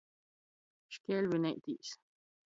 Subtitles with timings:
[0.95, 1.91] Škeļvineitīs.